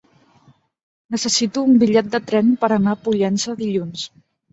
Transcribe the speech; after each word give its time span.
Necessito 1.15 1.63
un 1.71 1.75
bitllet 1.83 2.09
de 2.15 2.21
tren 2.31 2.49
per 2.63 2.71
anar 2.79 2.95
a 2.97 2.99
Pollença 3.05 3.55
dilluns. 3.61 4.07